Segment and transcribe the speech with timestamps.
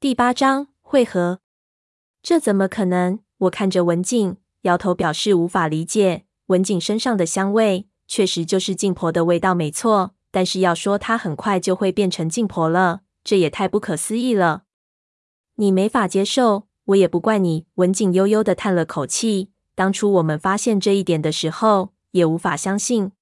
[0.00, 1.40] 第八章会合。
[2.22, 3.18] 这怎么可能？
[3.36, 6.24] 我看着文静，摇头表示无法理解。
[6.46, 10.14] 文静身上的香味确实就是静婆的味道，没错。
[10.30, 14.62] 但是要说她很快就会变成静婆了，这也太不可思议了。
[15.56, 17.66] 你没法接受，我也不怪你。
[17.74, 19.50] 文静悠悠地叹了口气。
[19.74, 23.12] 当初我们发现这一点的时候，也无法相信。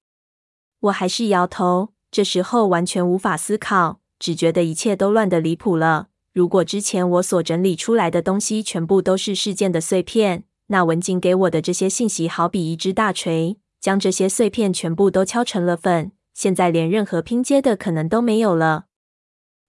[0.79, 1.89] 我还是摇头。
[2.09, 6.07] 这时候完全无法思考，只觉得一切都乱得离谱了。
[6.39, 16.13] 如果之前我所整理出来的东西全部都是事件的碎片，那文景给我的这些信息好比一只大锤，将这些碎片全部都敲成了粉。
[16.33, 18.85] 现在连任何拼接的可能都没有了。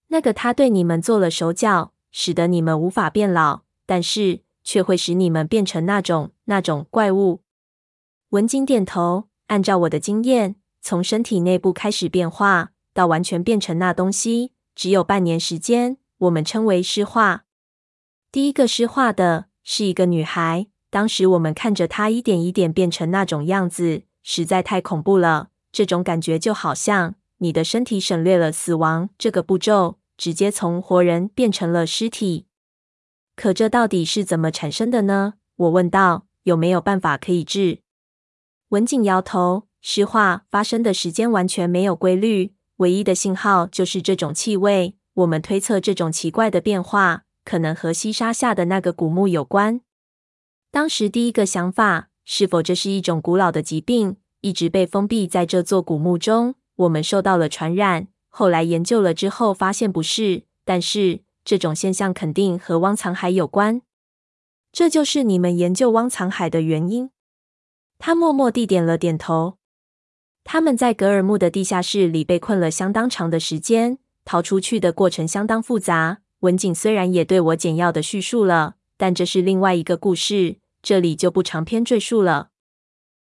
[0.07, 7.41] 那个他对你们做了手脚，使得你们无法变老，但是却会使你们变成那种那种怪物。
[8.29, 15.97] 文景点头，按照我的经验，从身体内部开始变化到完全变成那东西，只有半年时间。
[16.21, 17.45] 我们称为尸化。
[18.31, 25.49] 第一个尸化的是一个女孩，当时我们看着她一点一点变成那种样子，实在太恐怖了。
[25.71, 32.45] 这种感觉就好像你的身体省略了死亡这个步骤，直接从活人变成了尸体。
[33.35, 35.35] 可这到底是怎么产生的呢？
[35.55, 36.27] 我问道。
[36.43, 37.83] 有没有办法可以治？
[38.69, 44.95] 文景摇头，尸化发生的时间完全没有规律，唯一的信号就是这种气味。
[45.13, 49.81] 我们推测，这种奇怪的变化可能和西沙下的那个古墓有关。
[50.71, 58.07] 当时第一个想法是否这是一种古老的疾病，一直被封闭在这座古墓中，我们受到了传染。
[58.29, 60.43] 后来研究了之后，发现不是。
[60.63, 63.81] 但是这种现象肯定和汪藏海有关。
[64.71, 67.09] 这就是你们研究汪藏海的原因。
[67.99, 69.57] 他默默地点了点头。
[70.45, 73.97] 他们在格尔木的地下室里被困了相当长的时间。
[74.25, 76.19] 逃出去的过程相当复杂。
[76.41, 82.49] 文景虽然也对我简要的叙述了，但这是另外一个故事，这里就不长篇赘述了。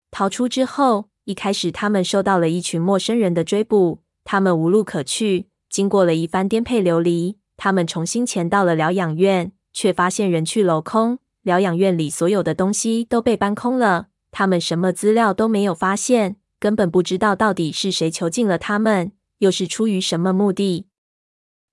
[0.09, 5.47] 逃出之后，一开始他们受到了一群陌生人的追捕，他们无路可去。
[5.69, 11.19] 经过了一番颠沛流离，他们重新潜到了疗养院，却发现人去楼空。
[11.41, 19.11] 疗养院里所有的东西都被搬空了，他们什么资料都没有发现，根本不知道到底是谁囚禁了他们。
[19.39, 20.85] 又是出于什么目的？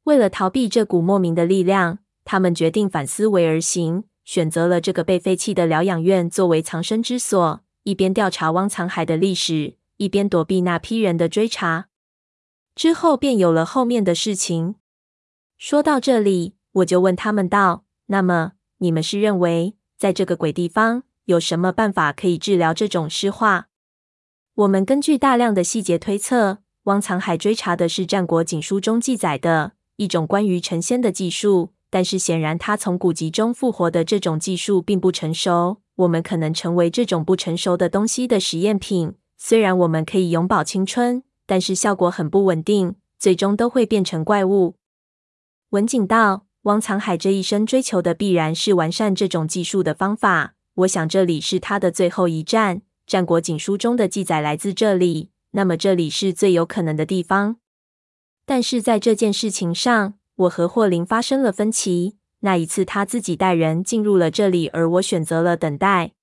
[0.04, 11.88] 为了逃避这股莫名的力量，他们决定反思维而行，选择了这个被废弃的疗养院作为藏身之所，一边调查汪藏海的历史，一边躲避那批人的追查。
[12.74, 14.76] 之后便有了后面的事情。
[15.58, 23.68] 说到这里，我就问他们道：“那么，你们是认为在这个鬼地方有什么办法可以治疗这种尸化？”
[24.54, 26.58] 我们根据大量的细节推测。
[26.84, 35.82] 汪藏海追查的是战国警书中记载的一种关于成仙的技术，但是显然他从古籍中复活的这种技术并不成熟。
[35.96, 39.12] 我们可能成为这种不成熟的东西的实验品。
[39.36, 44.76] 虽然我们可以永葆青春，但是效果很不稳定，最终都会变成怪物。
[45.68, 50.54] 文景道，汪藏海这一生追求的必然是完善这种技术的方法。
[50.76, 52.80] 我想这里是他的最后一战。
[53.06, 55.28] 战国锦书中的记载来自这里。
[55.50, 57.56] 那么这里是最有可能的地方，
[58.50, 62.16] 但是在这件事情上，我和霍林发生了分歧。
[62.40, 66.14] 那一次他自己带人进入了这里，而我选择了等待。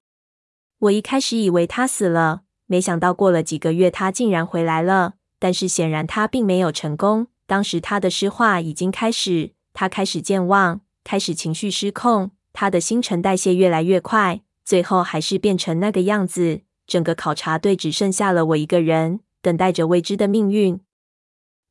[0.80, 5.14] 我一开始以为他死了，没想到过了几个月，他竟然回来了。
[5.40, 7.28] 但是显然他并没有成功。
[7.46, 16.60] 当时他的尸化已经开始，他开始健忘，开始情绪失控，他的新陈代谢越来越快，最后还是变成那个样子。
[16.86, 20.82] 整个考察队只剩下了我一个人，等待着未知的命运。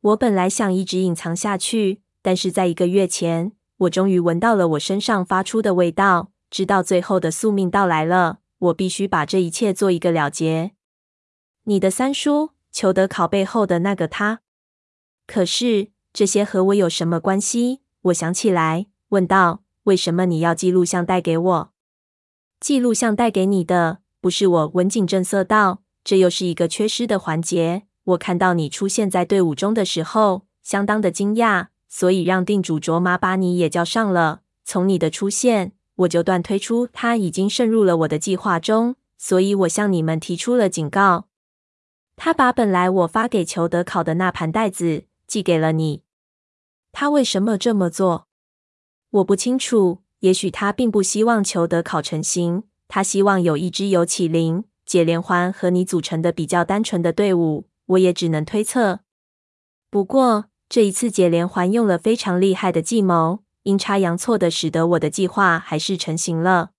[0.07, 8.39] 我本来想一直隐藏下去，但是在一个月前，我终于闻到了我身上发出的味道，知道最后的宿命到来了。
[8.59, 10.73] 我必须把这一切做一个了结。
[11.65, 14.43] 你的三叔，裘德考背后的那个他。
[15.27, 17.81] 可是这些和我有什么关系？
[18.03, 21.73] 我想起来，问道：“为什么你要记录像带给我？
[22.61, 27.86] 记录像带给你的。”不是我，文景正色道：“这又是一个缺失的环节。
[28.07, 34.43] 我看到你出现在队伍中的时候，相当的惊讶，所以让定主卓玛把你也叫上了。
[34.65, 41.27] 从你的出现，我就断推出他已经渗入了我的计划中，所以我向你们提出了警告。
[42.15, 46.03] 他把本来我发给裘德考的那盘带子寄给了你。
[46.93, 48.29] 他为什么这么做？
[49.11, 50.03] 我不清楚。
[50.21, 59.01] 也许他并不希望裘德考成行。”他希望有一支由启灵、解连环和你组成的比较单纯的队伍，我也只能推测。
[59.91, 66.71] 不过这一次解连环用了非常厉害的计谋，阴差阳错的，使得我的计划还是成型了。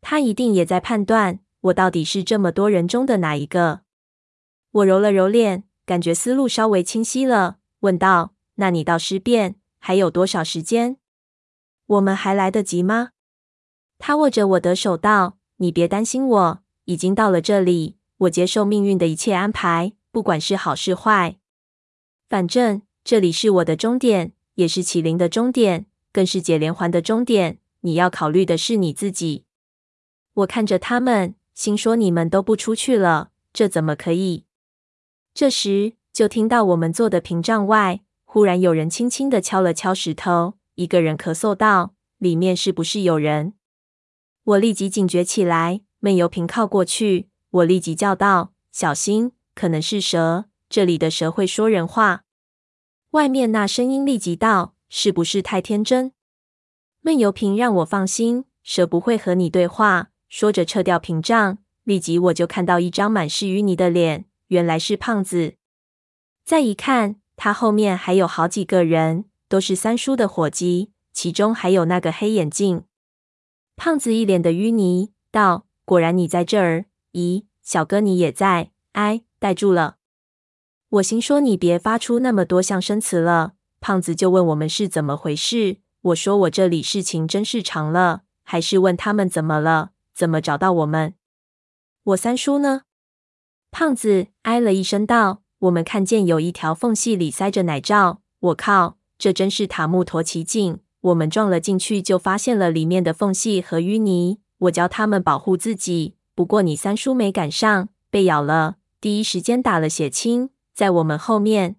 [0.00, 3.80] 他一定也在判断我到底是这么多人中的哪一个。
[4.70, 10.98] 我揉了揉脸，感觉思路稍微清晰了，问道：“那你到尸变还有多少时间？
[11.86, 13.10] 我们还来得及吗？”
[13.98, 17.96] 他握着我的手道：“你别担心我，我已经到了这里。
[18.18, 21.36] 我接受命运的一切安排，不管是好是坏。
[22.26, 27.58] 反正这里是我的终点，也是麒麟的终点，更是解连环的终点。
[27.80, 29.44] 你要考虑的是你自己。”
[30.32, 34.46] 我看着他们，心说：“你们都不出去了，这怎么可以？”
[35.34, 40.54] 这时，就听到我们坐的屏障外，忽然有人轻轻的敲了敲石头。
[40.76, 43.52] 一个人咳嗽道：“里面是不是有人？”
[44.44, 50.44] 我立即警觉起来，闷油瓶靠过去，我立即叫道：“小心，可能是蛇。
[50.68, 52.22] 这里的蛇会说人话。”
[53.10, 56.12] 外面那声音立即道：“是不是太天真？”
[57.02, 60.10] 闷油瓶让我放心，蛇不会和你对话。
[60.28, 65.54] 说着撤掉屏障，立即我就看到一张满是淤泥的脸，原来是胖子。
[66.44, 72.82] 再一看，他后面还有好几个人，都是三叔的伙计，其中还有那个黑眼镜。
[73.76, 76.86] 胖子一脸的淤泥，道：“果然你在这儿？
[77.12, 78.72] 咦，小哥你也在？
[78.92, 79.96] 哎，呆住了。”
[80.88, 85.78] 我心说：“你别发出那么多象声词了。”胖子就问我们是怎么回事。
[86.02, 89.90] 我说：“我这里事情真是长了。”还是问他们怎么了？
[90.14, 91.14] 怎么找到我们？
[92.04, 92.82] 我三叔呢？
[93.72, 98.22] 胖子哎了一声道：“我们看见有一条缝隙里塞着奶罩。
[98.38, 100.78] 我靠，这真是塔木陀奇境！
[101.00, 104.38] 我们撞了进去，就发现了里面的缝隙和淤泥。
[104.58, 111.76] 我教他们保护自己，不过你三叔没赶上，被咬了，第一时间打了血清，在我们后面。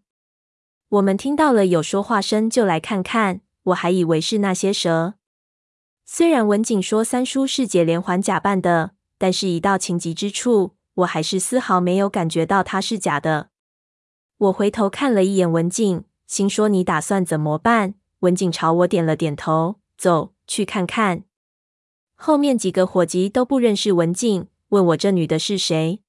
[0.90, 3.42] 我们听到了有说话声，就来看看。
[3.64, 5.16] 我还以为是那些蛇。”
[6.06, 13.50] 虽然文景说三叔是解连环假扮的，但是一到情急之处，我还是丝毫没有感觉到他是假的。
[14.38, 21.24] 我回头看了一眼文景，心说：“你打算怎么办？”文景朝我点了点头，走，去看看。
[22.16, 26.02] 后面几个伙计都不认识文静，问我这女的是谁。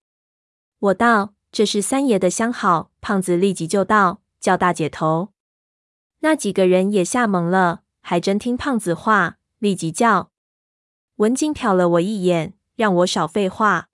[0.80, 5.30] 我道：“这是三爷的相好。”胖子立即就道：“叫大姐头。”
[6.20, 9.38] 那几个人也吓懵了，还真听胖子话。
[9.58, 10.30] 立即叫
[11.16, 13.88] 文景瞟了我一眼，让我少废话。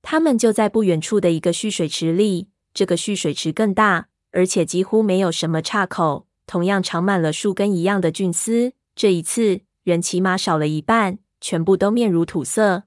[0.00, 8.72] 他们就在不远处的一个蓄水池里，这个蓄水池更大，而且几乎没有什么岔口，同样长满了树根一样的菌丝。
[8.94, 12.84] 这一次人起码少了一半，全部都面如土色。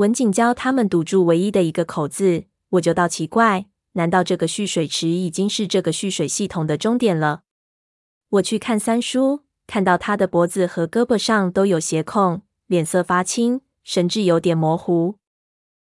[0.00, 7.42] 文景教他们堵住唯一的一个口子，我就道奇怪，难道这个蓄水池已经是这个蓄水系统的终点了？
[8.30, 9.40] 我去看三叔。
[9.66, 15.16] 看到他的脖子和胳膊上都有血孔，脸色发青，神志有点模糊。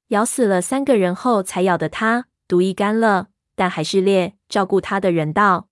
[0.08, 4.34] 咬死了三个人后才咬的他，毒液干了，但还是烈。
[4.49, 5.69] 照顾他的人道：“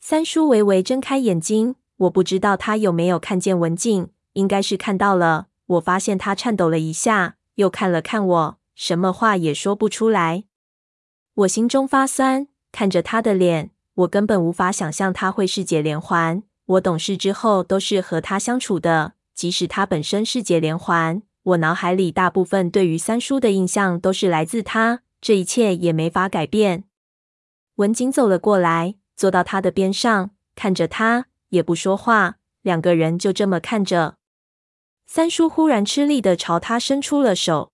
[0.00, 5.46] 三叔微微睁开眼睛，我不知道他有没有看见文静，应该是看到了。
[5.66, 10.44] 我发现他颤抖了一下，又看了看我，什么话也说不出来。
[11.34, 16.42] 我心中发酸，看着他的脸，我根本无法想象他会是解连环。
[16.66, 26.84] 我懂事之后都是和他相处的，即使他本身是解连环，我脑海里大部分对于三叔的印象都是来自他，这一切也没法改变。
[27.76, 34.16] 文景走了过来，坐到他的边上，看着他，也不说话，两个人就这么看着。
[35.06, 37.72] 三叔忽然吃力的朝他伸出了手，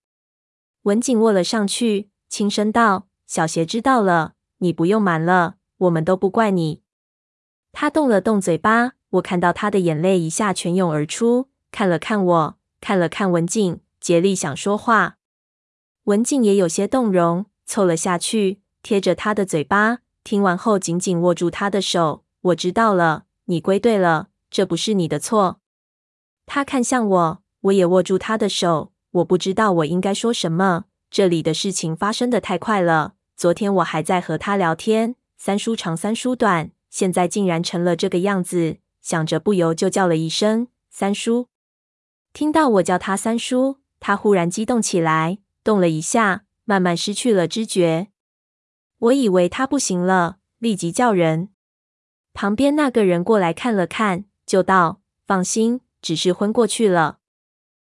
[0.83, 6.81] 文景握了上去，轻声道：“小邪知道了，你不用瞒了，我们都不怪你。”
[7.73, 15.17] 他动了动嘴巴，我看到他的眼泪一下全涌而出，看了看我，看了看文静，竭力想说话。
[16.03, 22.23] 文静也有些动容，凑了下去，贴着他的嘴巴，听完后紧紧握住他的手。
[22.41, 25.59] 我知道了，你归队了，这不是你的错。
[26.45, 28.91] 他看向我，我也握住他的手。
[29.11, 33.13] 我不知道我应该说什么，这里的事情发生的太快了。
[33.35, 36.71] 昨天我还在和他聊天，三叔长三叔短。
[36.89, 41.47] 现在竟然成了这个样子，想着不由就叫了一声“三叔”。
[42.33, 48.09] 听到我叫他三叔，他忽然激动起来，动了一下，慢慢失去了知觉。
[48.99, 51.49] 我以为他不行了，立即叫人。
[52.33, 57.17] 旁边那个人过来看了看，就道：“放心，只是昏过去了。”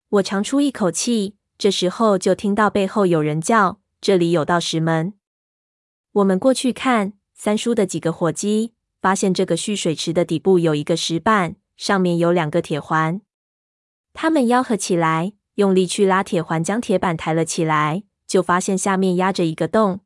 [0.09, 5.13] 我长出一口气，这时候就听到背后有人叫：“这里有道石门。”
[6.13, 8.73] 我们过去看，三叔的几个伙计。
[8.99, 13.21] 发现这个蓄水池的底部有一个石板，上面有两个铁环。
[14.13, 20.01] 他们吆喝起来，用力去拉铁环，将铁板抬了起来，就发现下面压着一个洞。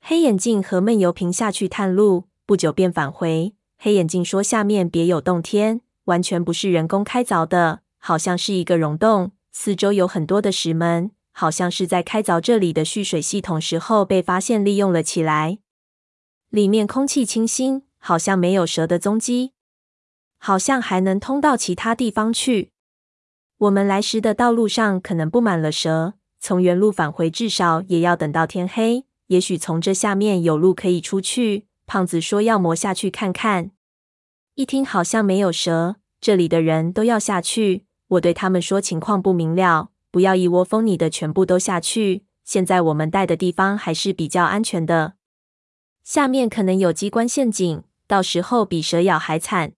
[0.00, 3.56] 黑眼镜和闷油瓶下去探路，不久便返回。
[3.78, 15.58] 黑眼镜说：“下面别有洞天，完全不是人工开凿的，好像是一个溶洞，四周有很多的石门，好像是在开凿这里的蓄水系统时候被发现利用了起来。
[16.50, 19.52] 里面空气清新，好像没有蛇的踪迹，
[20.38, 22.70] 好像还能通到其他地方去。
[23.58, 31.66] 我们来时的道路上可能布满了蛇，从原路返回至少也要等到天黑。”也许从这下面有路可以出去。
[31.86, 33.70] 胖子说要磨下去看看。
[34.56, 37.86] 一听好像没有蛇，这里的人都要下去。
[38.06, 42.24] 我对他们说情况不明了，不要一窝蜂你的全部都下去。
[42.44, 45.14] 现在我们待的地方还是比较安全的。
[46.04, 49.72] 下面可能有机关陷阱，到时候比蛇咬还惨。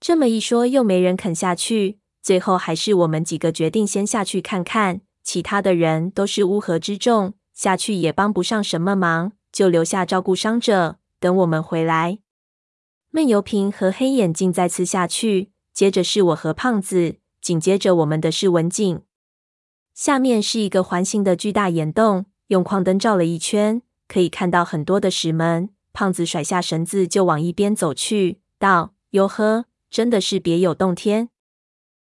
[0.00, 2.00] 这么一说，又没人肯下去。
[2.20, 5.02] 最后还是我们几个决定先下去看看。
[5.22, 7.34] 其他的人都是乌合之众。
[7.52, 12.18] 下去也帮不上什么忙，就留下照顾伤者，等我们回来。
[13.14, 19.02] 闷油瓶和黑眼镜再次下去，接着是我和胖子，紧接着我们的是文景。
[19.94, 25.70] 下面是一个环形的巨大岩洞，用矿灯照了一圈，可以看到很多的石门。
[25.92, 31.28] 胖子甩下绳子就往一边走去，道：“哟呵，真的是别有洞天。”